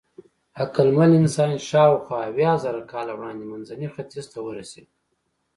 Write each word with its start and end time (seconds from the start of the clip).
عقلمن 0.61 1.11
انسان 1.21 1.53
شاوخوا 1.69 2.17
اویازره 2.29 2.81
کاله 2.91 3.13
وړاندې 3.15 3.45
منځني 3.51 3.87
ختیځ 3.93 4.25
ته 4.33 4.39
ورسېد. 4.45 4.87